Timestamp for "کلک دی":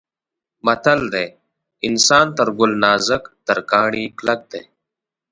4.17-4.61